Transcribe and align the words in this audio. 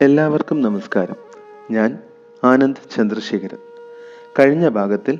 എല്ലാവർക്കും 0.00 0.62
നമസ്കാരം. 0.62 1.14
ഞാൻ 1.70 1.98
ആനന്ദ് 2.44 2.90
ചന്ദ്രശേഖരൻ. 2.90 3.56
കഴിഞ്ഞ 4.38 4.68
ഭാഗത്തിൽ 4.68 5.18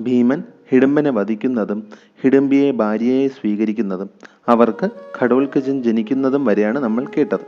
ഭീമൻ 0.00 0.42
ഹിഡംബനെ 0.70 1.10
വധിക്കുന്നതും 1.10 1.86
ഹിഡംബിയെ 2.22 2.70
ഭാര്യയെ 2.70 3.28
സ്വീകരിക്കുന്നതും 3.28 4.10
അവർക്ക് 4.48 4.88
ഘടോൽക്കജൻ 5.22 5.82
ജനിക്കുന്നതും 5.82 6.44
വരെയാണ് 6.44 6.78
നമ്മൾ 6.78 7.06
കേട്ടത്. 7.06 7.40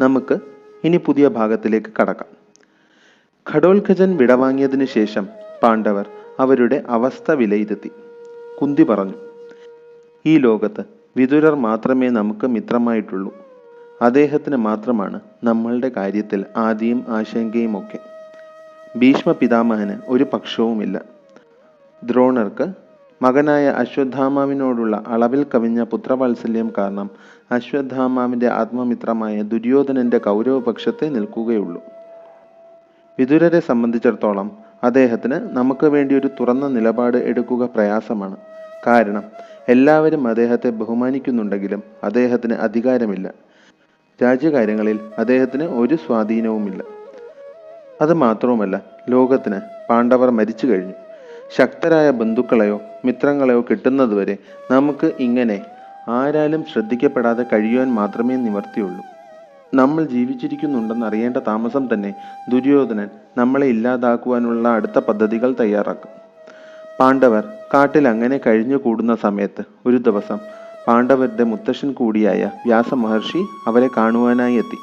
നമുക്ക് 0.00 0.38
ഇനി 0.84 0.96
പുതിയ 0.96 1.28
ഭാഗത്തിലേക്ക് 1.28 1.92
കടക്കാം. 2.00 2.36
ഘടോൽക്കജൻ 3.54 4.16
വിടവാങ്ങിയതിനു 4.16 4.84
ശേഷം 4.84 5.28
പാണ്ഡവർ 5.62 6.06
അവരുടെ 6.38 6.84
അവസ്ഥ 6.88 7.30
വിലയിരുത്തി. 7.30 7.90
കുന്തി 8.62 8.82
പറഞ്ഞു 8.82 9.14
ഈ 10.26 10.38
ലോകത്ത് 10.38 10.84
വിതുരർ 11.16 11.54
മാത്രമേ 11.54 12.08
നമുക്ക് 12.08 12.46
മിത്രമായിട്ടുള്ളൂ. 12.46 13.45
അദ്ദേഹത്തിന് 14.02 14.56
മാത്രമാണ് 14.56 15.20
നമ്മളുടെ 15.44 15.90
കാര്യത്തിൽ 15.96 16.44
ആദിയും 16.56 17.04
ആശങ്കയും 17.08 17.78
ഒക്കെ. 17.78 17.98
ഭീഷ്മ 18.98 19.32
പിതാമഹന് 19.32 19.92
ഒരു 20.08 20.24
പക്ഷവുമില്ല. 20.24 21.00
ദ്രോണർക്ക് 22.04 22.68
മകനായ 23.22 23.66
അശ്വത്ഥാമാവിനോടുള്ള 23.66 25.04
അളവിൽ 25.06 25.46
കവിഞ്ഞ 25.54 25.82
പുത്രവാത്സല്യം 25.82 26.72
കാരണം 26.78 27.10
അശ്വത്ഥാമാവിന്റെ 27.52 28.46
ആത്മമിത്രമായ 28.46 29.42
ദുര്യോധനന്റെ 29.42 30.18
കൗരവപക്ഷത്തെ 30.18 31.08
നിൽക്കുകയുള്ളൂ. 31.08 31.82
വിദുരരെ 33.18 33.60
സംബന്ധിച്ചിടത്തോളം 33.60 34.50
അദ്ദേഹത്തിന് 34.84 35.32
നമുക്ക് 35.32 35.86
വേണ്ടി 35.86 36.14
ഒരു 36.14 36.30
തുറന്ന 36.40 36.68
നിലപാട് 36.68 37.16
എടുക്കുക 37.16 37.64
പ്രയാസമാണ്. 37.64 38.36
കാരണം 38.86 39.22
എല്ലാവരും 39.68 40.28
അദ്ദേഹത്തെ 40.28 40.70
ബഹുമാനിക്കുന്നുണ്ടെങ്കിലും 40.70 41.82
അദ്ദേഹത്തിന് 42.04 42.54
അധികാരമില്ല. 42.54 43.32
രാജ്യകാര്യങ്ങളിൽ 44.22 45.00
അദ്ദേഹത്തിന് 45.18 45.64
ഒരു 45.64 45.94
സ്വാധീനവുമില്ല. 45.94 46.82
അത് 48.00 48.14
മാത്രവുമല്ല 48.14 48.82
ലോകത്തിന് 49.10 49.60
പാണ്ഡവർ 49.90 50.30
മരിച്ചു 50.30 50.66
കഴിഞ്ഞു. 50.66 50.94
ശക്തരായ 51.56 52.10
ബന്ധുക്കളെയോ 52.10 52.80
മിത്രങ്ങളെയോ 53.04 53.60
കിട്ടുന്നതുവരെ 53.60 54.36
നമുക്ക് 54.70 55.12
ഇങ്ങനെ 55.20 55.62
ആരാലും 56.08 56.64
ശ്രദ്ധിക്കപ്പെടാതെ 56.72 57.44
കഴിയുവാൻ 57.52 57.88
മാത്രമേ 57.94 58.36
നിവർത്തിയുള്ളൂ. 58.36 59.02
നമ്മൾ 59.74 60.04
ജീവിച്ചിരിക്കുന്നുണ്ടെന്ന് 60.04 61.06
അറിയേണ്ട 61.06 61.36
താമസം 61.36 61.88
തന്നെ 61.94 62.14
ദുര്യോധനൻ 62.48 63.08
നമ്മളെ 63.38 63.66
ഇല്ലാതാക്കുവാനുള്ള 63.66 64.68
അടുത്ത 64.68 64.98
പദ്ധതികൾ 64.98 65.54
തയ്യാറാക്കും. 65.60 66.10
പാണ്ഡവർ 67.00 67.44
കാട്ടിൽ 67.74 68.08
അങ്ങനെ 68.08 68.40
കഴിഞ്ഞു 68.46 68.76
കൂടുന്ന 68.76 69.16
സമയത്ത് 69.16 69.62
ഒരു 69.86 69.96
ദിവസം 69.96 70.38
പാണ്ഡവരുടെ 70.88 71.44
മുത്തശ്ശൻ 71.44 71.92
കൂടിയായ 71.92 72.50
വ്യാസമഹർഷി 72.66 73.46
അവരെ 73.66 73.88
കാണുവാനായി 73.96 74.54
എത്തി. 74.54 74.78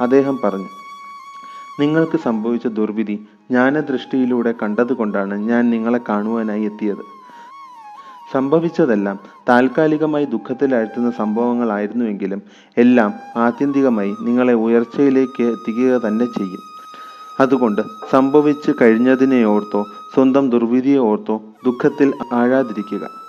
അദ്ദേഹം 0.00 0.40
പറഞ്ഞു 0.44 0.68
നിങ്ങൾക്ക് 1.80 2.16
സംഭവിച്ച 2.24 2.66
ദുർവിധി 2.66 3.14
ജ്ഞാനദൃഷ്ടിയിലൂടെ 3.50 4.54
കണ്ടതുകൊണ്ടാണ് 4.62 5.34
ഞാൻ 5.48 5.70
നിങ്ങളെ 5.70 6.00
കാണുവാനായി 6.08 6.62
എത്തിയത്. 6.62 7.04
സംഭവിച്ചതെല്ലാം 8.32 9.18
താൽക്കാലികമായി 9.48 10.24
ദുഃഖത്തിലാഴ്ത്തുന്ന 10.24 11.10
സംഭവങ്ങളായിരുന്നുവെങ്കിലും 11.10 12.42
എല്ലാം 12.78 13.14
ആത്യന്തികമായി 13.36 14.14
നിങ്ങളെ 14.20 14.52
ഉയർച്ചയിലേക്ക് 14.52 15.42
എത്തിക്കുക 15.42 16.00
തന്നെ 16.06 16.24
ചെയ്യും. 16.24 16.62
അതുകൊണ്ട് 17.40 17.82
സംഭവിച്ചു 18.10 18.74
കഴിഞ്ഞതിനെ 18.82 19.44
ഓർത്തോ 19.44 19.82
സ്വന്തം 20.14 20.50
ദുർവിധിയെ 20.50 20.98
ഓർത്തോ 20.98 21.40
ദുഃഖത്തിൽ 21.64 22.14
ആഴാതിരിക്കുക. 22.32 23.23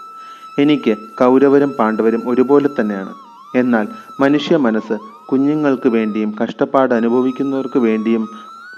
എനിക്ക് 0.60 0.98
കൗരവരും 1.20 1.72
പാണ്ഡവരും 1.80 2.30
ഒരുപോലെ 2.30 2.70
തന്നെയാണ്. 2.80 3.14
എന്നാൽ 3.56 3.88
മനുഷ്യ 4.20 4.58
മനസ്സ് 4.58 4.98
കുഞ്ഞുങ്ങൾക്ക് 5.26 5.90
വേണ്ടിയും 5.90 6.36
കഷ്ടപ്പാട് 6.44 6.94
അനുഭവിക്കുന്നവർക്ക് 6.94 7.80
വേണ്ടിയും 7.80 8.30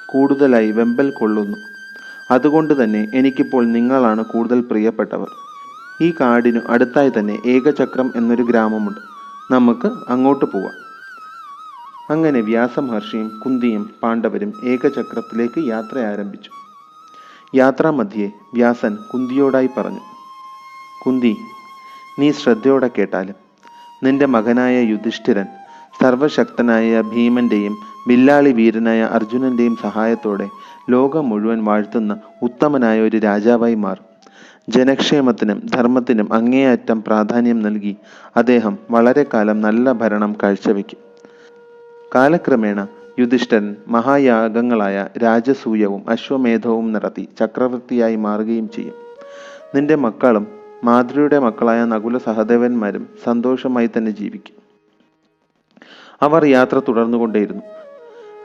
കൂടുതലായി 0.05 0.72
വെമ്പൽ 0.72 1.09
കൊള്ളുന്നു. 1.09 1.58
അതുകൊണ്ട് 2.31 2.83
തന്നെ 2.83 3.08
എനിക്കിപ്പോൾ 3.14 3.66
നിങ്ങളാണ് 3.66 4.25
കൂടുതൽ 4.25 4.61
പ്രിയപ്പെട്ടവർ. 4.61 5.28
ഈ 6.02 6.14
കാടിനു 6.21 6.60
അടുത്തായി 6.67 7.11
തന്നെ 7.20 7.39
ഏകചക്രം 7.45 8.14
എന്നൊരു 8.16 8.43
ഗ്രാമമുണ്ട്. 8.43 8.99
നമുക്ക് 9.54 9.92
അങ്ങോട്ട് 10.10 10.45
പോവാം. 10.45 10.73
അങ്ങനെ 12.10 12.42
വ്യാസമഹർഷിയും 12.42 13.42
കുന്തിയും 13.45 13.89
പാണ്ഡവരും 14.04 14.54
ഏകചക്രത്തിലേക്ക് 14.64 15.67
യാത്ര 15.67 15.99
ആരംഭിച്ചു. 15.99 16.52
യാത്രാമധ്യേ 17.55 18.32
വ്യാസൻ 18.54 18.98
കുന്തിയോടായി 19.14 19.70
പറഞ്ഞു 19.77 19.99
കുന്തി 21.05 21.37
നീ 22.20 22.32
ശ്രദ്ധയോടെ 22.32 22.89
കേട്ടാലും 22.98 23.36
നിന്റെ 24.04 24.26
മകനായ 24.26 24.82
യുധിഷ്ഠിരൻ 24.82 25.45
സർവശക്തനായ 26.02 27.02
ഭീമന്റെയും 27.02 27.78
ബില്ലാളി 28.08 28.52
വീരനായ 28.52 29.02
അർജുനന്റെയും 29.02 29.76
സഹായത്തോടെ 29.82 30.50
ലോകം 30.89 31.30
മുഴുവൻ 31.30 31.64
വാഴ്ത്തുന്ന 31.64 32.17
ഉത്തമനായ 32.42 33.02
ഒരു 33.02 33.17
രാജാവായി 33.17 33.76
മാറും. 33.76 34.05
ജനക്ഷേമത്തിനും 34.70 35.61
ധർമ്മത്തിനും 35.73 36.33
അങ്ങേയറ്റം 36.33 37.04
പ്രാധാന്യം 37.08 37.60
നൽകി 37.60 37.98
അദ്ദേഹം 38.38 38.78
വളരെ 38.92 39.26
കാലം 39.34 39.61
നല്ല 39.61 39.92
ഭരണം 39.92 40.36
കാഴ്ചവെക്കും. 40.44 40.99
കാലക്രമേണ 42.16 42.88
യുധിഷ്ഠൻ 43.20 43.76
മഹായാഗങ്ങളായ 43.88 45.08
രാജസൂയവും 45.23 46.10
അശ്വമേധവും 46.10 46.94
നടത്തി 46.94 47.30
ചക്രവർത്തിയായി 47.39 48.16
മാറുകയും 48.16 48.70
ചെയ്യും. 48.70 48.94
നിന്റെ 49.76 49.95
മക്കളും 49.95 50.56
മാതൃയുടെ 50.83 51.39
മക്കളായ 51.39 51.86
നകുല 51.86 52.17
സഹദേവന്മാരും 52.17 53.10
സന്തോഷമായി 53.23 53.89
തന്നെ 53.98 54.11
ജീവിക്കും. 54.11 54.55
അവർ 56.21 56.45
യാത്ര 56.45 56.82
തുടർന്നുകൊണ്ടേയിരുന്നു. 56.88 57.64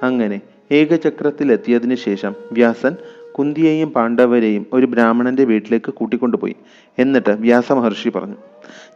അങ്ങനെ 0.02 0.40
ഏകചക്രത്തിൽ 0.72 1.52
എത്തിയതിനു 1.52 1.94
ശേഷം 1.94 2.34
വ്യാസൻ 2.52 2.96
കുന്തിയെയും 3.38 3.90
പാണ്ഡവരെയും 3.90 4.66
ഒരു 4.72 4.86
ബ്രാഹ്മണന്റെ 4.86 5.44
വീട്ടിലേക്ക് 5.44 5.94
കൂട്ടിക്കൊണ്ടുപോയി. 5.94 6.56
എന്നിട്ട് 6.98 7.30
വ്യാസ 7.30 7.72
മഹർഷി 7.72 8.08
പറഞ്ഞു 8.08 8.34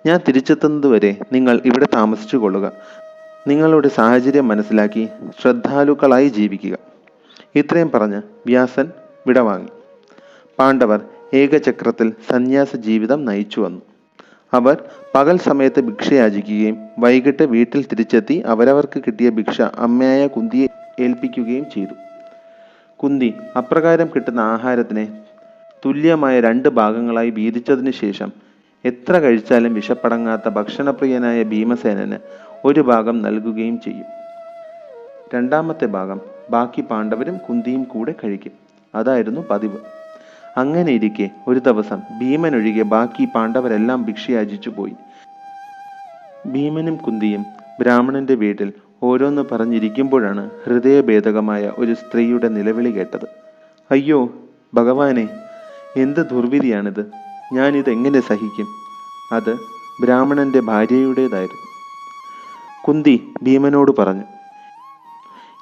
ഞാൻ 0.06 0.20
തിരിച്ചെത്തുന്നതുവരെ 0.28 1.16
നിങ്ങൾ 1.32 1.60
ഇവിടെ 1.64 1.86
താമസിച്ചു 1.94 2.36
കൊള്ളുക 2.36 2.72
നിങ്ങളുടെ 3.48 3.88
സാഹചര്യം 3.88 4.48
മനസ്സിലാക്കി 4.48 5.08
ശ്രദ്ധാലുക്കളായി 5.42 6.28
ജീവിക്കുക. 6.28 6.78
ഇത്രയും 7.54 7.90
പറഞ്ഞ് 7.94 8.22
വ്യാസൻ 8.46 8.90
വിടവാങ്ങി. 9.26 9.68
പാണ്ഡവർ 10.58 11.00
ഏകചക്രത്തിൽ 11.34 12.12
സന്യാസ 12.30 12.76
ജീവിതം 12.76 13.24
നയിച്ചു 13.24 13.60
വന്നു. 13.60 13.82
അവർ 14.52 14.84
പകൽ 15.14 15.38
സമയത്ത് 15.38 15.80
ഭിക്ഷയാചിക്കുകയും 15.80 16.78
വൈകിട്ട് 16.98 17.42
വീട്ടിൽ 17.42 17.82
തിരിച്ചെത്തി 17.82 18.42
അവരവർക്ക് 18.46 19.02
കിട്ടിയ 19.06 19.30
ഭിക്ഷ 19.30 19.60
അമ്മയായ 19.60 20.26
കുന്തിയെ 20.26 20.66
ഏൽപ്പിക്കുകയും 21.00 21.64
ചെയ്തു. 21.74 21.94
കുന്തി 22.96 23.34
അപ്രകാരം 23.56 24.08
കിട്ടുന്ന 24.14 24.40
ആഹാരത്തിനെ 24.40 25.08
തുല്യമായ 25.86 26.40
രണ്ട് 26.40 26.68
ഭാഗങ്ങളായി 26.68 27.30
വീതിച്ചതിനു 27.30 27.90
ശേഷം 27.90 28.32
എത്ര 28.84 29.18
കഴിച്ചാലും 29.18 29.74
വിശപ്പടങ്ങാത്ത 29.74 30.48
ഭക്ഷണപ്രിയനായ 30.48 31.42
ഭീമസേനന് 31.42 32.16
ഒരു 32.64 32.80
ഭാഗം 32.80 33.22
നൽകുകയും 33.22 33.80
ചെയ്യും. 33.80 34.04
രണ്ടാമത്തെ 35.34 35.86
ഭാഗം 35.86 36.20
ബാക്കി 36.50 36.80
പാണ്ഡവരും 36.80 37.36
കുന്തിയും 37.36 37.84
കൂടെ 37.84 38.14
കഴിക്കും. 38.24 38.52
അതായിരുന്നു 38.94 39.40
പതിവ്. 39.50 39.95
അങ്ങനെ 40.58 40.92
ഇരിക്കെ 40.92 41.30
ഒരു 41.48 41.58
ദിവസം 41.58 42.02
ഭീമൻ 42.20 42.56
ഒഴികെ 42.56 42.82
ബാക്കി 42.82 43.24
പാണ്ഡവരെല്ലാം 43.24 44.02
ഭിക്ഷയാചിച്ചു 44.02 44.70
പോയി. 44.70 44.94
ഭീമനും 46.46 46.96
കുന്തിയും 46.96 47.46
ബ്രാഹ്മണന്റെ 47.80 48.34
വീട്ടിൽ 48.34 48.72
ഓരോന്ന് 49.02 49.42
പറഞ്ഞിരിക്കുമ്പോഴാണ് 49.52 50.50
ഹൃദയഭേദകമായ 50.66 51.72
ഒരു 51.78 51.94
സ്ത്രീയുടെ 51.94 52.48
നിലവിളി 52.48 52.90
കേട്ടത്. 52.90 53.26
അയ്യോ 53.90 54.32
ഭഗവാനെ 54.74 55.28
എന്ത് 55.96 56.30
ദുർവിധിയാണിത്? 56.30 57.10
ഞാനിത് 57.52 57.90
എങ്ങനെ 57.90 58.20
സഹിക്കും 58.20 58.66
അത് 59.32 59.52
ബ്രാഹ്മണന്റെ 60.02 60.60
ഭാര്യയുടേതായിരുന്നു. 60.60 61.66
കുന്തി 62.86 63.34
ഭീമനോട് 63.42 63.92
പറഞ്ഞു 63.98 64.24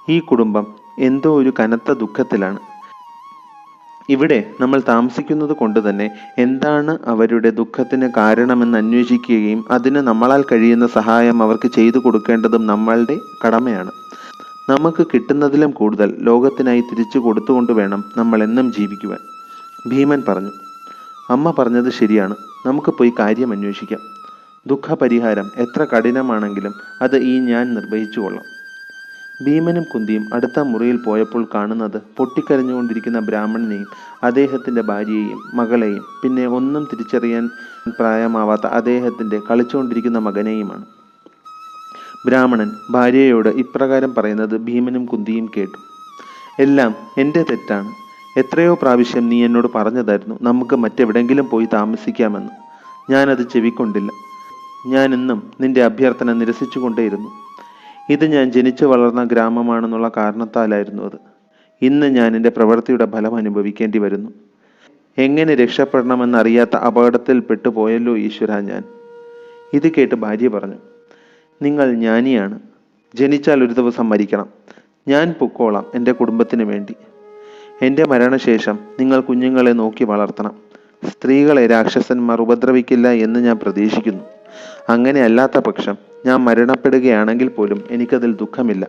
ഈ 0.09 0.21
കുടുംബം 0.21 0.75
എന്തോ 0.99 1.39
ഒരു 1.41 1.53
കനത്ത 1.61 1.93
ദുഃഖത്തിലാണ്. 1.93 2.59
ഇവിടെ 4.11 4.51
നമ്മൾ 4.61 4.83
താമസിക്കുന്നത് 4.89 5.53
കൊണ്ട് 5.53 5.91
തന്നെ 5.91 6.11
എന്താണ് 6.39 6.99
അവരുടെ 7.07 7.51
ദുഃഖത്തിന് 7.51 8.11
കാരണമെന്ന് 8.17 8.79
അന്വേഷിക്കുകയും 8.79 9.65
അതിന് 9.71 9.97
നമ്മളാൽ 9.97 10.45
കഴിയുന്ന 10.53 10.87
സഹായം 10.87 11.43
അവർക്ക് 11.43 11.69
ചെയ്തു 11.69 11.99
കൊടുക്കേണ്ടതും 11.99 12.67
നമ്മളുടെ 12.67 13.17
കടമയാണ്. 13.47 13.91
നമുക്ക് 14.71 15.07
കിട്ടുന്നതിലും 15.07 15.71
കൂടുതൽ 15.71 16.17
ലോകത്തിനായി 16.19 16.81
തിരിച്ചു 16.81 17.19
കൊടുത്തുകൊണ്ട് 17.19 17.73
വേണം 17.73 18.05
നമ്മൾ 18.17 18.43
എന്നും 18.43 18.73
ജീവിക്കുവാൻ. 18.73 19.19
ഭീമൻ 19.91 20.23
പറഞ്ഞു 20.29 20.51
അമ്മ 21.31 21.55
പറഞ്ഞത് 21.59 21.93
ശരിയാണ്. 21.93 22.37
നമുക്ക് 22.67 22.91
പോയി 22.91 23.13
കാര്യം 23.19 23.53
അന്വേഷിക്കാം. 23.53 24.01
ദുഃഖപരിഹാരം 24.67 25.51
എത്ര 25.57 25.85
കഠിനമാണെങ്കിലും 25.85 26.73
അത് 27.03 27.17
ഈ 27.19 27.39
ഞാൻ 27.39 27.75
നിർവഹിച്ചു 27.75 28.21
കൊള്ളാം. 28.21 28.54
ഭീമനും 29.43 29.83
കുന്തിയും 29.83 30.35
അടുത്ത 30.35 30.61
മുറിയിൽ 30.61 30.97
പോയപ്പോൾ 30.97 31.49
കാണുന്നത് 31.55 32.03
പൊട്ടിക്കരഞ്ഞുകൊണ്ടിരിക്കുന്ന 32.17 33.19
ബ്രാഹ്മണനെയും 33.19 33.87
അദ്ദേഹത്തിന്റെ 34.23 34.83
ഭാര്യയെയും 34.83 35.39
മകളെയും. 35.55 36.05
പിന്നെ 36.23 36.47
ഒന്നും 36.47 36.89
തിരിച്ചറിയാൻ 36.93 37.51
പ്രായമാവാത്ത 37.89 38.67
അദ്ദേഹത്തിന്റെ 38.67 39.41
കളിച്ചുകൊണ്ടിരിക്കുന്ന 39.51 40.19
മകനെയുമാണ്. 40.19 40.85
ബ്രാഹ്മണൻ 42.27 42.71
ഭാര്യയോട് 42.91 43.49
ഇപ്രകാരം 43.49 44.15
പറയുന്നത് 44.15 44.57
ഭീമനും 44.57 45.07
കുന്തിയും 45.07 45.51
കേട്ടു. 45.57 45.79
എല്ലാം 46.63 46.95
എന്റെ 47.19 47.45
തെറ്റാണ്. 47.51 47.89
എത്രയോ 48.39 48.79
പ്രാവശ്യം 48.83 49.29
നീ 49.29 49.45
എന്നോട് 49.45 49.67
പറഞ്ഞതായിരുന്നു. 49.75 50.39
നമുക്ക് 50.43 50.77
മറ്റെവിടെങ്കിലും 50.77 51.49
പോയി 51.49 51.69
താമസിക്കാമെന്ന്. 51.75 52.51
ഞാനത് 53.13 53.49
ചെവിക്കൊണ്ടില്ല. 53.49 54.11
ഞാനെന്നും 54.87 55.51
നിന്റെ 55.61 55.85
അഭ്യർത്ഥന 55.85 56.33
നിരസിച്ചുകൊണ്ടേയിരുന്നു. 56.33 57.44
ഇത് 58.11 58.25
ഞാൻ 58.25 58.53
ജനിച്ചു 58.53 58.85
വളർന്ന 58.85 59.25
ഗ്രാമമാണെന്നുള്ള 59.25 60.11
കാരണത്താലായിരുന്നു 60.17 61.03
അത്. 61.03 61.19
ഇന്ന് 61.83 62.07
ഞാൻ 62.07 62.37
എന്റെ 62.37 62.49
പ്രവൃത്തിയുടെ 62.49 63.07
ഫലം 63.07 63.37
അനുഭവിക്കേണ്ടി 63.37 63.99
വരുന്നു. 63.99 64.31
എങ്ങനെ 65.19 65.55
രക്ഷപ്പെടണമെന്നറിയാത്ത 65.55 66.77
അപകടത്തിൽ 66.77 67.41
പെട്ടുപോയല്ലോ 67.41 68.17
ഈശ്വര 68.17 68.61
ഞാൻ. 68.61 68.83
ഇത് 69.73 69.93
കേട്ട് 69.93 70.15
ഭാര്യ 70.15 70.49
പറഞ്ഞു 70.49 70.75
നിങ്ങൾ 71.63 71.95
ജ്ഞാനിയാണ്. 71.95 72.59
ജനിച്ചാൽ 73.15 73.65
ഒരു 73.65 73.73
ദിവസം 73.73 74.09
മരിക്കണം. 74.09 74.47
ഞാൻ 75.09 75.35
പൊക്കോളാം 75.41 75.87
എന്റെ 75.95 76.13
കുടുംബത്തിന് 76.13 76.63
വേണ്ടി. 76.63 76.95
എന്റെ 77.83 78.05
മരണശേഷം 78.05 78.79
നിങ്ങൾ 79.01 79.21
കുഞ്ഞുങ്ങളെ 79.21 79.71
നോക്കി 79.71 80.05
വളർത്തണം. 80.05 80.55
സ്ത്രീകളെ 81.09 81.67
രാക്ഷസന്മാർ 81.67 82.43
ഉപദ്രവിക്കില്ല 82.43 83.09
എന്ന് 83.09 83.41
ഞാൻ 83.41 83.59
പ്രതീക്ഷിക്കുന്നു. 83.59 84.34
അങ്ങനെ 84.89 85.23
അല്ലാത്ത 85.23 85.59
പക്ഷം 85.59 85.97
ഞാൻ 86.27 86.37
മരണപ്പെടുകയാണെങ്കിൽ 86.37 87.49
പോലും 87.49 87.85
എനിക്കതിൽ 87.91 88.35
ദുഃഖമില്ല. 88.35 88.87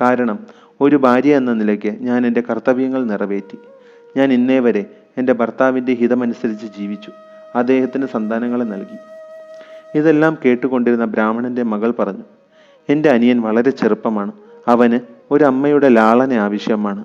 കാരണം 0.00 0.38
ഒരു 0.80 0.96
ഭാര്യ 0.96 1.36
എന്ന 1.36 1.52
നിലയ്ക്ക് 1.52 1.96
ഞാൻ 2.00 2.26
എന്റെ 2.26 2.40
കർത്തവ്യങ്ങൾ 2.40 3.04
നിറവേറ്റി. 3.04 3.58
ഞാൻ 4.16 4.32
ഇന്നേ 4.32 4.58
വരെ 4.58 4.86
എന്റെ 5.18 5.32
ഭർത്താവിന്റെ 5.32 5.92
ഹിതമനുസരിച്ച് 5.92 6.66
ജീവിച്ചു. 6.78 7.10
അദ്ദേഹത്തിന് 7.54 8.06
സന്താനങ്ങളെ 8.06 8.64
നൽകി. 8.64 8.96
ഇതെല്ലാം 9.98 10.38
കേട്ടുകൊണ്ടിരുന്ന 10.44 11.04
ബ്രാഹ്മണന്റെ 11.04 11.62
മകൾ 11.62 11.90
പറഞ്ഞു 11.90 12.22
എന്റെ 12.88 13.10
അനിയൻ 13.10 13.40
വളരെ 13.40 13.70
ചെറുപ്പമാണ്. 13.70 14.32
അവന് 14.68 14.98
ഒരു 15.30 15.44
അമ്മയുടെ 15.44 15.88
ലാളന 15.88 16.32
ആവശ്യമാണ്. 16.32 17.04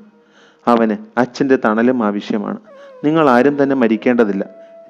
അവന് 0.68 1.20
അച്ഛന്റെ 1.20 1.58
തണലും 1.66 2.04
ആവശ്യമാണ്. 2.04 2.58
നിങ്ങൾ 3.06 3.30
ആരും 3.30 3.64
തന്നെ 3.64 3.76
മരിക്കേണ്ടതില്ല. 3.76 4.46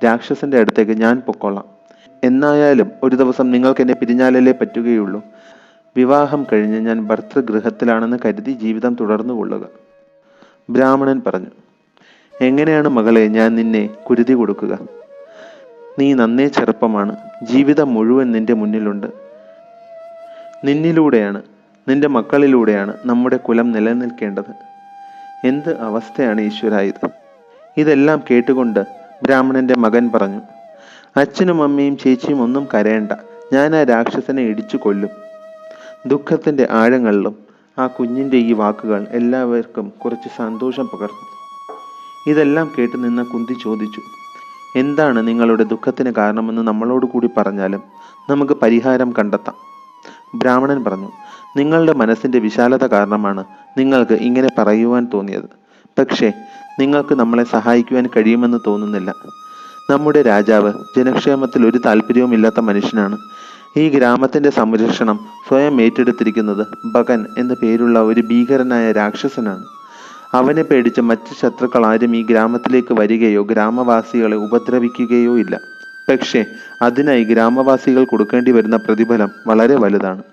രാക്ഷസന്റെ 0.06 0.60
അടുത്തേക്ക് 0.60 0.92
ഞാൻ 0.92 1.20
പൊക്കോളാം. 1.20 1.79
എന്നായാലും 2.24 2.92
ഒരു 3.04 3.16
ദിവസം 3.16 3.52
നിങ്ങൾക്ക് 3.52 3.82
എന്നെ 3.82 3.94
പിരിഞ്ഞാലല്ലേ 3.94 4.54
പറ്റുകയുള്ളൂ. 4.62 5.24
വിവാഹം 5.98 6.46
കഴിഞ്ഞ് 6.54 6.80
ഞാൻ 6.80 7.08
ഭർത്തൃഗൃഹത്തിലാണെന്ന് 7.08 8.18
കരുതി 8.26 8.52
ജീവിതം 8.52 8.98
തുടർന്നു 9.00 9.34
കൊള്ളുക. 9.34 9.66
ബ്രാഹ്മണൻ 10.70 11.22
പറഞ്ഞു 11.28 11.48
എങ്ങനെയാണ് 12.42 12.88
മകളെ 12.88 13.28
ഞാൻ 13.28 13.56
നിന്നെ 13.56 13.90
കുരുതി 14.10 14.34
കൊടുക്കുക? 14.34 14.80
നീ 16.00 16.14
നന്നേ 16.14 16.48
ചെറുപ്പമാണ് 16.48 17.18
ജീവിതം 17.44 17.94
മുഴുവൻ 17.94 18.32
നിന്റെ 18.32 18.54
മുന്നിലുണ്ട്. 18.54 19.08
നിന്നിലൂടെയാണ് 20.66 21.42
നിന്റെ 21.90 22.08
മക്കളിലൂടെയാണ് 22.08 22.94
നമ്മുടെ 23.06 23.38
കുലം 23.38 23.72
നിലനിൽക്കേണ്ടത്. 23.72 24.52
എന്ത് 25.48 25.80
അവസ്ഥയാണ് 25.80 26.42
ഈശ്വരായത്? 26.42 27.06
ഇത് 27.06 27.12
ഇതെല്ലാം 27.78 28.24
കേട്ടുകൊണ്ട് 28.32 28.80
ബ്രാഹ്മണന്റെ 29.24 29.76
മകൻ 29.78 30.10
പറഞ്ഞു 30.16 30.42
അച്ഛനും 31.18 31.64
അമ്മയും 31.64 31.98
ചേച്ചിയും 31.98 32.42
ഒന്നും 32.42 32.68
കരയണ്ട. 32.74 33.12
ഞാൻ 33.54 33.76
ആ 33.76 33.84
രാക്ഷസനെ 33.84 34.42
ഇടിച്ചു 34.42 34.78
കൊല്ലും. 34.78 35.10
ദുഃഖത്തിന്റെ 36.08 36.68
ആഴങ്ങളിലും 36.72 37.36
ആ 37.80 37.88
കുഞ്ഞിന്റെ 37.88 38.38
ഈ 38.38 38.54
വാക്കുകൾ 38.54 39.08
എല്ലാവർക്കും 39.12 39.90
കുറച്ച് 39.90 40.30
സന്തോഷം 40.38 40.86
പകർന്നു. 40.86 41.26
ഇതെല്ലാം 42.28 42.72
കേട്ട് 42.78 43.04
നിന്ന 43.04 43.24
കുന്തി 43.24 43.54
ചോദിച്ചു 43.64 44.02
എന്താണ് 44.80 45.28
നിങ്ങളുടെ 45.28 45.64
ദുഃഖത്തിന് 45.64 46.12
കാരണമെന്ന് 46.18 46.62
നമ്മളോട് 46.62 47.06
കൂടി 47.06 47.30
പറഞ്ഞാലും 47.38 47.84
നമുക്ക് 48.30 48.54
പരിഹാരം 48.54 49.14
കണ്ടെത്താം. 49.20 49.56
ബ്രാഹ്മണൻ 50.36 50.84
പറഞ്ഞു 50.84 51.10
നിങ്ങളുടെ 51.58 51.94
മനസ്സിന്റെ 51.94 52.40
വിശാലത 52.40 52.86
കാരണമാണ് 52.88 53.44
നിങ്ങൾക്ക് 53.78 54.14
ഇങ്ങനെ 54.14 54.50
പറയുവാൻ 54.58 55.08
തോന്നിയത്. 55.14 55.50
പക്ഷേ 56.00 56.32
നിങ്ങൾക്ക് 56.80 57.16
നമ്മളെ 57.16 57.44
സഹായിക്കുവാൻ 57.44 58.10
കഴിയുമെന്ന് 58.18 58.58
തോന്നുന്നില്ല. 58.68 59.16
നമ്മുടെ 59.90 60.22
രാജാവ് 60.22 60.74
ജനക്ഷേമത്തിൽ 60.98 61.68
ഒരു 61.68 61.78
താല്പര്യവുമില്ലാത്ത 61.78 62.60
മനുഷ്യനാണ്. 62.60 63.18
ഈ 63.78 63.90
ഗ്രാമത്തിന്റെ 63.90 64.50
സംരക്ഷണം 64.50 65.20
സ്വയം 65.48 65.82
ഏറ്റെടുത്തിരിക്കുന്നത് 65.82 66.68
ഭഗൻ 66.86 67.26
എന്ന 67.38 67.54
പേരുള്ള 67.54 68.00
ഒരു 68.00 68.22
ഭീകരനായ 68.22 68.92
രാക്ഷസനാണ്. 68.92 69.64
അവനെ 70.34 70.64
പേടിച്ച് 70.64 71.02
മറ്റ് 71.02 71.36
ശത്രുക്കൾ 71.42 71.86
ആരും 71.86 72.16
ഈ 72.16 72.24
ഗ്രാമത്തിലേക്ക് 72.24 72.94
വരികയോ 72.94 73.44
ഗ്രാമവാസികളെ 73.44 74.36
ഉപദ്രവിക്കുകയോ 74.36 75.38
ഇല്ല. 75.38 75.60
പക്ഷേ 76.10 76.46
അതിനായി 76.82 77.24
ഗ്രാമവാസികൾ 77.24 78.04
കൊടുക്കേണ്ടി 78.04 78.52
വരുന്ന 78.52 78.76
പ്രതിഫലം 78.76 79.32
വളരെ 79.48 79.76
വലുതാണ്. 79.76 80.24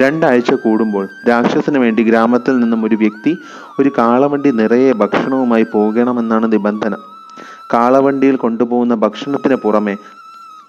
രണ്ടാഴ്ച 0.00 0.54
കൂടുമ്പോൾ 0.54 1.08
രാക്ഷസന് 1.28 1.78
വേണ്ടി 1.78 2.02
ഗ്രാമത്തിൽ 2.02 2.58
നിന്നും 2.58 2.84
ഒരു 2.84 2.94
വ്യക്തി 2.94 3.38
ഒരു 3.80 3.92
കാളവണ്ടി 3.98 4.50
നിറയെ 4.50 4.92
ഭക്ഷണവുമായി 4.92 5.66
പോകണമെന്നാണ് 5.72 6.52
നിബന്ധന. 6.52 6.94
കാളവണ്ടിയിൽ 7.72 8.36
കൊണ്ടുപോകുന്ന 8.36 8.94
ഭക്ഷണത്തിന് 8.94 9.54
പുറമെ 9.54 9.96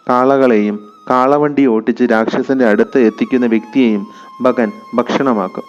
കാളകളെയും 0.09 0.79
കാളവണ്ടി 1.09 1.65
ഓട്ടിച്ച് 1.65 2.03
രാക്ഷസന്റെ 2.03 2.65
അടുത്ത് 2.65 2.99
എത്തിക്കുന്ന 2.99 3.45
വ്യക്തിയെയും 3.45 4.07
ഭഗൻ 4.41 4.71
ഭക്ഷണമാക്കും. 4.95 5.63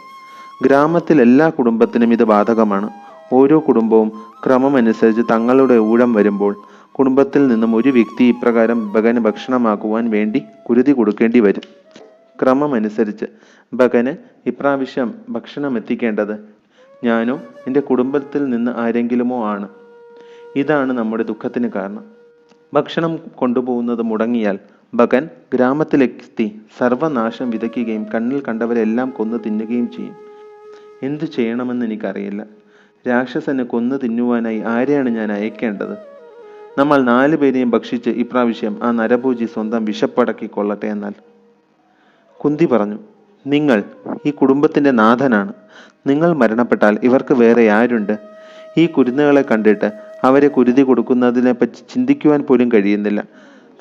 ഗ്രാമത്തിൽ 0.63 1.21
എല്ലാ 1.23 1.49
കുടുംബത്തിനും 1.49 2.13
ഇത് 2.13 2.25
ബാധകമാണ്. 2.25 2.89
ഓരോ 3.33 3.59
കുടുംബവും 3.69 4.13
ക്രമമനുസരിച്ച് 4.45 5.23
തങ്ങളുടെ 5.31 5.79
ഊഴം 5.79 6.13
വരുമ്പോൾ 6.13 6.57
കുടുംബത്തിൽ 6.93 7.49
നിന്നും 7.49 7.77
ഒരു 7.77 7.89
വ്യക്തി 7.89 8.25
ഇപ്രകാരം 8.25 8.93
ഭഗന് 8.93 9.19
ഭക്ഷണമാക്കുവാൻ 9.19 10.11
വേണ്ടി 10.11 10.43
കുരുതി 10.69 10.93
കൊടുക്കേണ്ടി 10.93 11.41
വരും. 11.41 11.63
ക്രമമനുസരിച്ച് 12.43 13.25
ഭഗന് 13.75 14.17
ഇപ്രാവശ്യം 14.47 15.15
ഭക്ഷണം 15.31 15.77
എത്തിക്കേണ്ടത് 15.77 16.41
ഞാനോ 17.05 17.41
എന്റെ 17.67 17.81
കുടുംബത്തിൽ 17.81 18.45
നിന്ന് 18.49 18.71
ആരെങ്കിലുമോ 18.71 19.47
ആണ്. 19.47 19.69
ഇതാണ് 20.57 20.93
നമ്മുടെ 20.93 21.23
ദുഃഖത്തിന് 21.23 21.71
കാരണം. 21.77 22.05
ഭക്ഷണം 22.75 23.19
കൊണ്ടുപോകുന്നത് 23.35 24.03
മുടങ്ങിയാൽ 24.03 24.59
ഭഗൻ 24.95 25.29
ഗ്രാമത്തിലെത്തി 25.55 26.61
സർവനാശം 26.79 27.51
വിതയ്ക്കുകയും 27.51 28.07
കണ്ണിൽ 28.15 28.43
കണ്ടവരെല്ലാം 28.49 29.11
കൊന്നു 29.11 29.37
തിന്നുകയും 29.37 29.91
ചെയ്യും. 29.91 30.17
എന്തു 31.03 31.25
ചെയ്യണമെന്ന് 31.25 31.87
എനിക്കറിയില്ല. 31.87 32.45
രാക്ഷസനെ 33.09 33.65
കൊന്നു 33.65 33.97
തിന്നുവാനായി 33.97 34.59
ആരെയാണ് 34.59 35.09
ഞാൻ 35.09 35.33
അയക്കേണ്ടത്? 35.33 35.99
നമ്മൾ 36.79 37.03
നാലു 37.03 37.37
പേരെയും 37.37 37.71
ഭക്ഷിച്ച് 37.71 38.11
ഇപ്രാവശ്യം 38.11 38.79
ആ 38.83 38.91
നരഭൂജി 38.91 39.45
സ്വന്തം 39.45 39.85
വിശപ്പടക്കി 39.85 40.47
കൊള്ളട്ടെ 40.47 40.87
എന്നാൽ. 40.87 41.13
കുന്തി 42.45 42.65
പറഞ്ഞു 42.65 42.99
നിങ്ങൾ 43.47 43.83
ഈ 44.27 44.31
കുടുംബത്തിന്റെ 44.31 44.91
നാഥനാണ്. 44.91 45.53
നിങ്ങൾ 46.07 46.33
മരണപ്പെട്ടാൽ 46.33 46.99
ഇവർക്ക് 47.03 47.35
വേറെ 47.35 47.71
ആരുണ്ട്? 47.71 48.19
ഈ 48.79 48.87
കുരുന്നുകളെ 48.87 49.43
കണ്ടിട്ട് 49.43 50.08
അവരെ 50.25 50.49
കുരുതി 50.49 50.83
കൊടുക്കുന്നതിനെ 50.83 51.53
പറ്റി 51.53 51.81
ചിന്തിക്കുവാൻ 51.95 52.43
പോലും 52.43 52.73
കഴിയുന്നില്ല. 52.75 53.25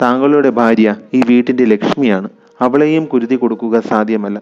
താങ്കളുടെ 0.02 0.50
ഭാര്യ 0.50 0.96
ഈ 1.14 1.22
വീട്ടിന്റെ 1.30 1.66
ലക്ഷ്മിയാണ്. 1.66 2.30
അവളെയും 2.62 3.06
കുരുതി 3.06 3.36
കൊടുക്കുക 3.36 3.80
സാധ്യമല്ല. 3.80 4.42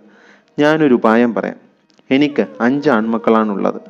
ഞാനൊരു 0.59 0.93
ഉപായം 0.93 1.33
പറയാം. 1.33 1.55
എനിക്ക് 2.11 2.45
അഞ്ച് 2.61 2.89
ആൺമക്കളാണുള്ളത്. 2.89 3.81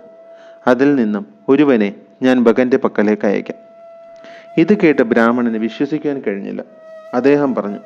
അതിൽ 0.67 0.95
നിന്നും 0.95 1.25
ഒരുവനെ 1.49 1.93
ഞാൻ 2.21 2.43
ഭഗന്റെ 2.43 2.77
പക്കലേക്ക് 2.77 3.27
അയക്കാം. 3.27 3.57
ഇത് 4.57 4.77
കേട്ട 4.77 4.99
ബ്രാഹ്മണന് 4.99 5.57
വിശ്വസിക്കാൻ 5.57 6.21
കഴിഞ്ഞില്ല. 6.27 6.63
അദ്ദേഹം 7.13 7.55
പറഞ്ഞു 7.55 7.77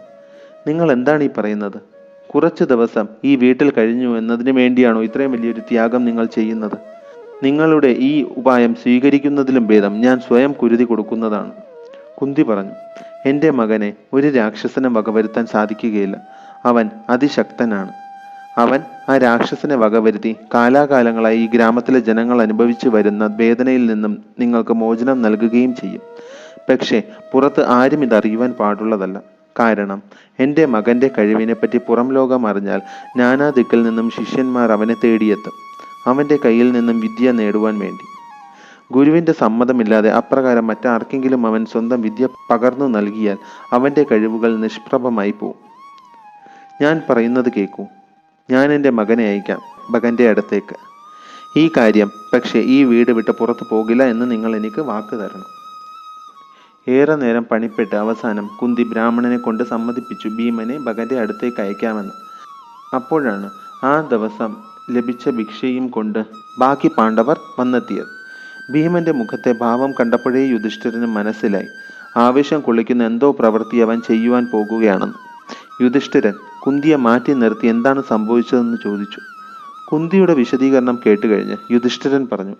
നിങ്ങൾ 0.68 0.92
എന്താണ് 0.92 1.24
ഈ 1.24 1.30
പറയുന്നത്? 1.38 1.82
കുറച്ച് 2.30 2.64
ദിവസം 2.64 3.08
ഈ 3.26 3.36
വീട്ടിൽ 3.36 3.72
കഴിഞ്ഞു 3.72 4.18
എന്നതിന് 4.18 4.52
വേണ്ടിയാണോ 4.52 5.04
ഇത്രയും 5.04 5.32
വലിയൊരു 5.32 5.60
ത്യാഗം 5.60 6.06
നിങ്ങൾ 6.06 6.26
ചെയ്യുന്നത്? 6.26 6.89
നിങ്ങളുടെ 7.44 7.88
ഈ 7.88 8.24
ഉപായം 8.24 8.76
സ്വീകരിക്കുന്നതിലും 8.76 9.68
ഭേദം 9.68 10.02
ഞാൻ 10.02 10.20
സ്വയം 10.20 10.52
കുരുതി 10.52 10.84
കൊടുക്കുന്നതാണ്. 10.84 11.52
കുന്തി 12.22 12.44
പറഞ്ഞു 12.44 12.72
എന്റെ 13.26 13.52
മകനെ 13.52 13.94
ഒരു 14.14 14.28
രാക്ഷസനെ 14.28 14.90
വകവരുത്താൻ 14.90 15.46
സാധിക്കുകയില്ല. 15.46 16.18
അവൻ 16.66 16.90
അതിശക്തനാണ്. 17.10 17.90
അവൻ 18.58 18.80
ആ 19.10 19.18
രാക്ഷസനെ 19.18 19.76
വകവരുത്തി 19.76 20.36
കാലാകാലങ്ങളായി 20.54 21.38
ഈ 21.38 21.48
ഗ്രാമത്തിലെ 21.48 22.00
ജനങ്ങൾ 22.00 22.42
അനുഭവിച്ചു 22.42 22.90
വരുന്ന 22.90 23.26
വേദനയിൽ 23.26 23.86
നിന്നും 23.86 24.26
നിങ്ങൾക്ക് 24.40 24.74
മോചനം 24.74 25.22
നൽകുകയും 25.22 25.76
ചെയ്യും. 25.76 26.02
പക്ഷേ 26.70 27.02
പുറത്ത് 27.34 27.66
ആരും 27.66 28.04
ഇതറിയുവാൻ 28.04 28.52
പാടുള്ളതല്ല. 28.52 29.22
കാരണം 29.60 30.04
എന്റെ 30.40 30.66
മകന്റെ 30.66 31.10
കഴിവിനെപ്പറ്റി 31.18 31.78
പുറം 31.78 32.14
ലോകം 32.14 32.48
അറിഞ്ഞാൽ 32.48 32.82
നാനാ 33.18 33.50
ദിക്കിൽ 33.50 33.84
നിന്നും 33.84 34.10
ശിഷ്യന്മാർ 34.10 34.72
അവനെ 34.72 34.96
തേടിയെത്തും. 35.04 35.69
അവന്റെ 36.08 36.40
കയ്യിൽ 36.46 36.72
നിന്നും 36.72 37.00
വിദ്യ 37.00 37.32
നേടുവാൻ 37.32 37.80
വേണ്ടി. 37.80 38.06
ഗുരുവിന്റെ 38.92 39.32
സമ്മതമില്ലാതെ 39.32 40.12
അപ്രകാരം 40.12 40.68
മറ്റാർക്കെങ്കിലും 40.68 41.48
അവൻ 41.48 41.66
സ്വന്തം 41.66 42.02
വിദ്യ 42.02 42.28
പകർന്നു 42.52 42.86
നൽകിയാൽ 42.86 43.38
അവന്റെ 43.74 44.06
കഴിവുകൾ 44.12 44.58
നിഷ്പ്രഭമായി 44.58 45.32
പോകും 45.32 45.70
ഞാൻ 46.82 47.02
പറയുന്നത് 47.10 47.46
കേൾക്കൂ 47.58 47.86
ഞാൻ 48.52 48.72
എന്റെ 48.72 48.90
മകനെ 48.90 49.24
അയക്കാം 49.24 49.60
മകന്റെ 49.90 50.30
അടുത്തേക്ക്. 50.30 50.76
ഈ 51.60 51.72
കാര്യം 51.78 52.12
പക്ഷേ 52.34 52.60
ഈ 52.60 52.84
വീട് 52.84 53.12
വിട്ട് 53.12 53.32
പുറത്തു 53.32 53.66
പോകില്ല 53.72 54.04
എന്ന് 54.04 54.32
നിങ്ങൾ 54.32 54.56
എനിക്ക് 54.56 54.82
വാക്ക് 54.82 55.16
തരണം. 55.16 55.46
ഏറെ 56.90 57.16
നേരം 57.16 57.44
പണിപ്പെട്ട് 57.44 57.96
അവസാനം 57.96 58.50
കുന്തി 58.62 58.84
ബ്രാഹ്മണനെ 58.84 59.38
കൊണ്ട് 59.38 59.64
സമ്മതിപ്പിച്ചു 59.64 60.28
ഭീമനെ 60.28 60.78
ഭഗന്റെ 60.78 61.20
അടുത്തേക്ക് 61.20 61.62
അയക്കാമെന്ന്. 61.62 62.12
അപ്പോഴാണ് 62.96 63.50
ആ 63.86 64.02
ദിവസം 64.02 64.56
ലഭിച്ച 64.92 65.30
ഭിക്ഷയും 65.30 65.88
കൊണ്ട് 65.88 66.26
ബാക്കി 66.60 66.90
പാണ്ഡവർ 66.98 67.40
വന്നെത്തിയത്. 67.60 68.08
ഭീമന്റെ 68.74 69.12
മുഖത്തെ 69.12 69.52
ഭാവം 69.62 69.92
കണ്ടപ്പോഴേ 69.92 70.46
യുധിഷ്ഠിരന് 70.46 71.06
മനസ്സിലായി. 71.06 71.68
ആവേശം 72.18 72.60
കൊള്ളിക്കുന്ന 72.60 73.04
എന്തോ 73.04 73.32
പ്രവൃത്തി 73.32 73.78
അവൻ 73.78 74.02
ചെയ്യുവാൻ 74.08 74.46
പോകുകയാണെന്ന്. 74.54 75.18
യുധിഷ്ഠിരൻ 75.84 76.34
കുന്തിയെ 76.66 76.96
മാറ്റി 76.96 77.34
നിർത്തി 77.34 77.68
എന്താണ് 77.68 78.04
സംഭവിച്ചതെന്ന് 78.10 78.78
ചോദിച്ചു. 78.84 79.20
കുന്തിയുടെ 79.92 80.34
വിശദീകരണം 80.34 81.00
കേട്ടുകഴിഞ്ഞ് 81.06 81.58
യുധിഷ്ഠിരൻ 81.72 82.28
പറഞ്ഞു 82.32 82.56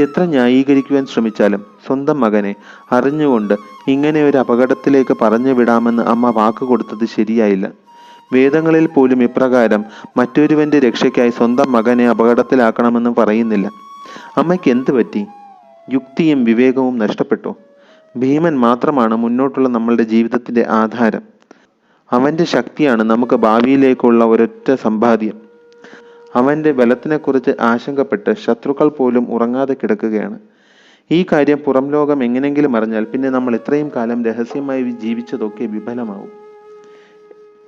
എത്ര 0.00 0.24
ന്യായീകരിക്കുവാൻ 0.24 1.06
ശ്രമിച്ചാലും 1.06 1.66
സ്വന്തം 1.86 2.20
മകനെ 2.20 2.54
അറിഞ്ഞുകൊണ്ട് 2.92 3.54
ഇങ്ങനെ 3.88 4.24
ഒരു 4.24 4.38
അപകടത്തിലേക്ക് 4.38 5.16
പറഞ്ഞു 5.22 5.52
വിടാമെന്ന് 5.52 6.02
അമ്മ 6.02 6.30
വാക്ക് 6.30 6.64
കൊടുത്തത് 6.64 7.06
ശരിയായില്ല. 7.16 7.68
വേദങ്ങളിൽ 8.32 8.86
പോലും 8.86 9.22
ഇപ്രകാരം 9.22 9.84
മറ്റൊരുവന്റെ 10.16 10.80
രക്ഷയ്ക്കായി 10.80 11.30
സ്വന്തം 11.30 11.72
മകനെ 11.72 12.08
അപകടത്തിലാക്കണമെന്ന് 12.08 13.14
പറയുന്നില്ല. 13.18 13.70
അമ്മയ്ക്ക് 14.36 14.70
എന്ത് 14.70 14.92
പറ്റി? 14.92 15.26
യുക്തിയും 15.92 16.44
വിവേകവും 16.44 16.98
നഷ്ടപ്പെട്ടു? 16.98 17.56
ഭീമൻ 18.16 18.58
മാത്രമാണ് 18.58 19.16
മുന്നോട്ടുള്ള 19.16 19.68
നമ്മളുടെ 19.68 20.02
ജീവിതത്തിന്റെ 20.02 20.66
ആധാരം. 20.68 21.22
അവന്റെ 22.12 22.44
ശക്തിയാണ് 22.44 23.02
നമുക്ക് 23.02 23.36
ഭാവിയിലേക്കുള്ള 23.36 24.24
ഒരൊറ്റ 24.24 24.74
സമ്പാദ്യം. 24.74 25.40
അവന്റെ 26.34 26.72
ബലത്തിനെക്കുറിച്ച് 26.72 27.50
ആശങ്കപ്പെട്ട് 27.60 28.36
ശത്രുക്കൾ 28.46 28.88
പോലും 28.88 29.26
ഉറങ്ങാതെ 29.30 29.74
കിടക്കുകയാണ്. 29.74 30.38
ഈ 31.10 31.26
കാര്യം 31.32 31.58
പുറം 31.58 31.90
ലോകം 31.90 32.24
എങ്ങനെങ്കിലും 32.24 32.76
അറിഞ്ഞാൽ 32.76 33.04
പിന്നെ 33.04 33.30
നമ്മൾ 33.30 33.54
ഇത്രയും 33.54 33.90
കാലം 33.96 34.24
രഹസ്യമായി 34.24 34.82
ജീവിച്ചതൊക്കെ 34.82 35.64
വിഫലമാവും. 35.64 36.45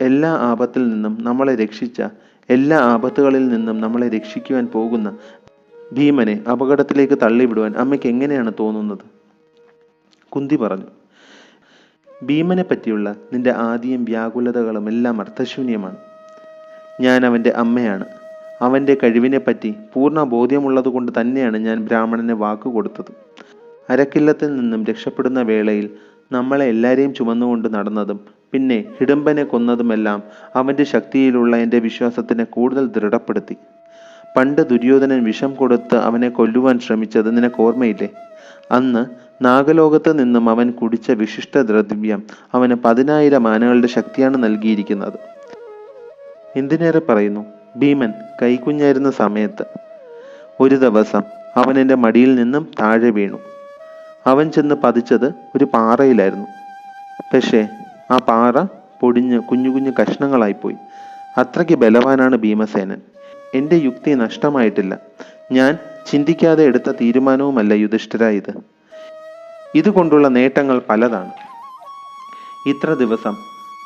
എല്ലാ 0.00 0.30
ആപത്തിൽ 0.30 0.88
നിന്നും 0.88 1.18
നമ്മളെ 1.20 1.54
രക്ഷിച്ച 1.54 2.02
എല്ലാ 2.50 2.78
ആപത്തുകളിൽ 2.78 3.48
നിന്നും 3.48 3.80
നമ്മളെ 3.80 4.08
രക്ഷിക്കുവാൻ 4.08 4.66
പോകുന്ന 4.66 5.16
ഭീമനെ 5.92 6.44
അപകടത്തിലേക്ക് 6.52 7.18
തള്ളിവിടുവാൻ 7.22 7.74
അമ്മയ്ക്ക് 7.76 8.06
എങ്ങനെയാണ് 8.06 8.52
തോന്നുന്നത്? 8.60 8.98
കുന്തി 10.28 10.56
പറഞ്ഞു 10.56 10.84
ഭീമനെ 12.22 12.62
പറ്റിയുള്ള 12.62 13.14
നിന്റെ 13.32 13.50
ആദ്യം 13.50 14.04
വ്യാകുലതകളും 14.04 14.88
എല്ലാം 14.88 15.20
അർത്ഥശൂന്യമാണ്. 15.20 15.96
ഞാൻ 17.00 17.26
അവന്റെ 17.26 17.50
അമ്മയാണ്. 17.50 18.04
അവന്റെ 18.60 18.96
കഴിവിനെപ്പറ്റി 19.02 19.74
പൂർണ 19.94 20.22
ബോധ്യമുള്ളത് 20.22 20.88
കൊണ്ട് 20.88 21.12
തന്നെയാണ് 21.20 21.56
ഞാൻ 21.56 21.84
ബ്രാഹ്മണന് 21.84 22.32
വാക്ക് 22.32 22.68
കൊടുത്തത്. 22.68 23.12
അരക്കില്ലത്തിൽ 23.90 24.56
നിന്നും 24.56 24.84
രക്ഷപ്പെടുന്ന 24.84 25.42
വേളയിൽ 25.42 25.90
നമ്മളെ 26.32 26.66
എല്ലാവരെയും 26.66 27.14
ചുമന്നുകൊണ്ട് 27.14 27.74
നടന്നതും 27.74 28.37
പിന്നെ 28.52 28.84
ഹിഡംബനെ 29.00 29.44
കൊന്നതുമെല്ലാം 29.44 30.22
അവന്റെ 30.54 30.84
ശക്തിയിലുള്ള 30.84 31.56
എന്റെ 31.56 31.78
വിശ്വാസത്തിനെ 31.78 32.44
കൂടുതൽ 32.44 32.86
ദൃഢപ്പെടുത്തി. 32.86 33.56
പണ്ട് 34.36 34.68
ദുര്യോധനൻ 34.68 35.24
വിഷം 35.24 35.54
കൊടുത്ത് 35.54 35.96
അവനെ 35.96 36.28
കൊല്ലുവാൻ 36.28 36.78
ശ്രമിച്ചത് 36.78 37.36
നിനക്ക് 37.36 37.62
ഓർമ്മയില്ലേ? 37.62 38.08
അന്ന് 38.70 39.06
നാഗലോകത്ത് 39.44 40.18
നിന്നും 40.18 40.50
അവൻ 40.50 40.70
കുടിച്ച 40.70 41.10
വിശിഷ്ട 41.10 41.58
ദ്രവ്യം 41.58 42.22
അവന് 42.54 42.74
പതിനായിരം 42.74 43.48
ആനകളുടെ 43.48 43.86
ശക്തിയാണ് 43.86 44.44
നൽകിയിരിക്കുന്നത്. 44.44 45.12
എന്തിനേറെ 46.56 46.98
പറയുന്നു? 46.98 47.44
ഭീമൻ 47.76 48.12
കൈക്കുഞ്ഞായിരുന്ന 48.42 49.10
സമയത്ത്. 49.10 49.64
ഒരു 50.60 50.74
ദിവസം 50.74 51.22
അവൻ 51.56 51.78
എന്റെ 51.78 51.94
മടിയിൽ 51.94 52.34
നിന്നും 52.34 52.68
താഴെ 52.80 53.10
വീണു. 53.10 53.38
അവൻ 54.26 54.50
ചെന്ന് 54.50 54.74
പതിച്ചത് 54.74 55.34
ഒരു 55.56 55.64
പാറയിലായിരുന്നു. 55.64 56.46
പക്ഷേ 57.34 57.68
ആ 58.10 58.16
പാറ 58.16 58.62
പൊടിഞ്ഞ് 59.00 59.40
കുഞ്ഞു 59.40 59.70
കുഞ്ഞു 59.70 59.90
കഷ്ണങ്ങളായിപ്പോയി. 60.02 60.76
അത്രയ്ക്ക് 61.38 61.74
ബലവാനാണ് 61.74 62.36
ഭീമസേനൻ. 62.36 63.00
എന്റെ 63.54 63.76
യുക്തി 63.76 64.10
നഷ്ടമായിട്ടില്ല. 64.10 64.98
ഞാൻ 65.52 65.78
ചിന്തിക്കാതെ 66.06 66.64
എടുത്ത 66.64 66.90
തീരുമാനവുമല്ല 66.90 67.72
യുധിഷ്ഠിര 67.72 68.24
ഇത് 68.24 68.60
ഇതുകൊണ്ടുള്ള 69.74 70.28
നേട്ടങ്ങൾ 70.28 70.82
പലതാണ്. 70.88 71.30
ഇത്ര 72.66 72.94
ദിവസം 72.94 73.36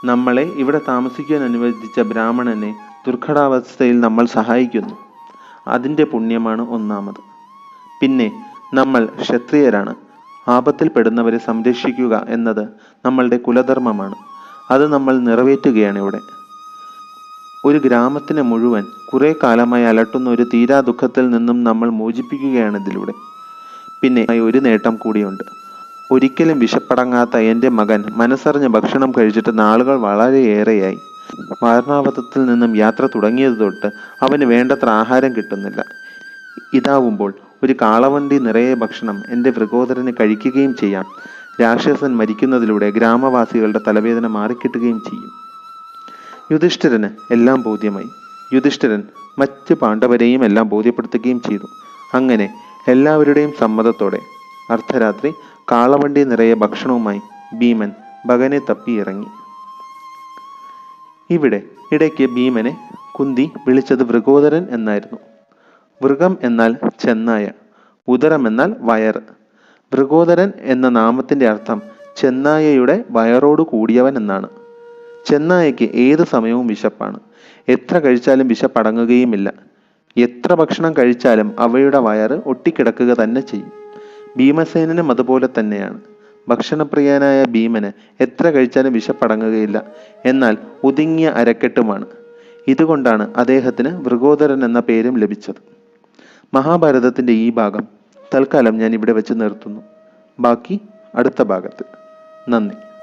നമ്മളെ 0.04 0.42
ഇവിടെ 0.42 0.80
താമസിക്കാൻ 0.88 1.42
അനുവദിച്ച 1.42 2.00
ബ്രാഹ്മണനെ 2.00 2.74
ദുർഘടാവസ്ഥയിൽ 3.06 4.00
നമ്മൾ 4.00 4.26
സഹായിക്കുന്നു. 4.26 4.94
അതിന്റെ 5.68 6.04
പുണ്യമാണ് 6.04 6.70
ഒന്നാമത്. 6.70 7.20
പിന്നെ 8.00 8.44
നമ്മൾ 8.74 9.08
ക്ഷത്രിയരാണ്. 9.20 9.94
ആപത്തിൽപ്പെടുന്നവരെ 10.48 11.38
സംരക്ഷിക്കുക 11.38 12.26
എന്നത് 12.28 12.68
നമ്മളുടെ 13.04 13.36
കുലധർമ്മമാണ്. 13.36 14.14
അത് 14.70 14.92
നമ്മൾ 14.92 15.18
നിറവേറ്റുകയാണ് 15.18 15.98
ഇവിടെ. 15.98 16.18
ഒരു 17.64 17.78
ഗ്രാമത്തിനെ 17.78 18.42
മുഴുവൻ 18.42 18.84
കുറെ 19.12 19.34
കാലമായി 19.42 19.84
അലട്ടുന്ന 19.84 20.30
ഒരു 20.30 20.46
തീരാ 20.54 20.80
ദുഃഖത്തിൽ 20.80 21.30
നിന്നും 21.30 21.64
നമ്മൾ 21.64 21.90
മോചിപ്പിക്കുകയാണ് 21.90 22.86
ഇതിലൂടെ. 22.86 23.12
പിന്നെ 24.02 24.26
ഒരു 24.42 24.58
നേട്ടം 24.58 24.96
കൂടിയുണ്ട്. 24.96 25.44
ഒരിക്കലും 26.10 26.58
വിശപ്പടങ്ങാത്ത 26.58 27.36
എന്റെ 27.36 27.68
മകൻ 27.68 28.04
മനസ്സറിഞ്ഞ് 28.16 28.68
ഭക്ഷണം 28.68 29.12
കഴിച്ചിട്ട് 29.18 29.58
നാളുകൾ 29.58 29.96
വളരെയേറെയായി. 29.96 30.98
വാരണാവതത്തിൽ 31.62 32.44
നിന്നും 32.46 32.76
യാത്ര 32.76 33.06
തുടങ്ങിയത് 33.06 33.60
തൊട്ട് 33.60 33.86
അവന് 34.22 34.44
വേണ്ടത്ര 34.44 34.88
ആഹാരം 34.88 35.36
കിട്ടുന്നില്ല. 35.36 35.84
ഇതാവുമ്പോൾ 36.74 37.34
ഒരു 37.64 37.74
കാളവണ്ടി 37.82 38.38
നിറയെ 38.38 38.74
ഭക്ഷണം 38.74 39.22
എന്റെ 39.28 39.50
വൃഗോദരന് 39.50 40.12
കഴിക്കുകയും 40.20 40.76
ചെയ്യാം. 40.80 41.04
രാക്ഷസൻ 41.60 42.16
മരിക്കുന്നതിലൂടെ 42.16 42.90
ഗ്രാമവാസികളുടെ 42.90 43.80
തലവേദന 43.88 44.26
മാറിക്കിട്ടുകയും 44.26 45.00
ചെയ്യും. 45.00 45.30
യുധിഷ്ഠിരന് 46.52 47.32
എല്ലാം 47.32 47.62
ബോധ്യമായി. 47.62 48.08
യുധിഷ്ഠിരൻ 48.54 49.02
മറ്റ് 49.38 49.74
പാണ്ഡവരെയും 49.74 50.44
എല്ലാം 50.44 50.68
ബോധ്യപ്പെടുത്തുകയും 50.68 51.40
ചെയ്തു. 51.40 51.66
അങ്ങനെ 52.14 52.46
എല്ലാവരുടെയും 52.88 53.52
സമ്മതത്തോടെ 53.60 54.20
അർദ്ധരാത്രി 54.70 55.32
കാളവണ്ടി 55.72 56.24
നിറയെ 56.24 56.54
ഭക്ഷണവുമായി 56.54 57.20
ഭീമൻ 57.58 57.92
ഭഗനെ 58.26 58.60
തപ്പി 58.70 58.92
ഇറങ്ങി. 58.92 59.26
ഇവിടെ 61.30 61.62
ഇടയ്ക്ക് 61.92 62.26
ഭീമനെ 62.26 62.88
കുന്തി 63.18 63.50
വിളിച്ചത് 63.66 64.02
വൃഗോദരൻ 64.02 64.66
എന്നായിരുന്നു. 64.70 65.31
വൃഗം 66.02 66.38
എന്നാൽ 66.42 66.76
ചെന്നായ 66.98 67.50
ഉദരം 68.08 68.48
എന്നാൽ 68.48 68.74
വയർ. 68.80 69.22
വൃഗോദരൻ 69.94 70.52
എന്ന 70.60 70.88
നാമത്തിന്റെ 70.88 71.48
അർത്ഥം 71.48 71.82
ചെന്നായയുടെ 72.16 73.04
വയറോട് 73.10 73.62
കൂടിയവൻ 73.62 74.16
എന്നാണ്. 74.16 74.48
ചെന്നായയ്ക്ക് 75.26 75.84
ഏത് 75.94 76.24
സമയവും 76.24 76.66
വിശപ്പാണ്. 76.66 77.20
എത്ര 77.68 77.98
കഴിച്ചാലും 77.98 78.48
വിശപ്പടങ്ങുകയുമില്ല. 78.48 79.52
എത്ര 80.16 80.54
ഭക്ഷണം 80.54 80.92
കഴിച്ചാലും 80.92 81.54
അവയുടെ 81.58 81.98
വയറ് 81.98 82.42
ഒട്ടിക്കിടക്കുക 82.46 83.16
തന്നെ 83.16 83.40
ചെയ്യും. 83.40 83.72
ഭീമസേനനും 84.36 85.10
അതുപോലെ 85.10 85.48
തന്നെയാണ്. 85.58 86.00
ഭക്ഷണപ്രിയനായ 86.48 87.44
ഭീമന് 87.44 88.22
എത്ര 88.22 88.50
കഴിച്ചാലും 88.50 88.92
വിശപ്പടങ്ങുകയില്ല. 88.92 89.82
എന്നാൽ 90.24 90.56
ഒതുങ്ങിയ 90.84 91.28
അരക്കെട്ടുമാണ്. 91.28 92.06
ഇതുകൊണ്ടാണ് 92.68 93.34
അദ്ദേഹത്തിന് 93.36 93.96
മൃഗോദരൻ 93.96 94.64
എന്ന 94.64 94.80
പേരും 94.80 95.18
ലഭിച്ചത്. 95.18 95.71
മഹാഭാരതത്തിന്റെ 96.54 97.32
ഈ 97.32 97.50
ഭാഗം 97.50 97.88
തൽക്കാലം 98.34 98.78
ഞാൻ 98.78 98.94
ഇവിടെ 98.94 99.12
വെച്ച് 99.12 99.32
നിർത്തുന്നു. 99.32 99.80
ബാക്കി 100.40 100.80
അടുത്ത 101.14 101.42
ഭാഗത്ത്. 101.42 101.84
നന്ദി. 102.50 102.91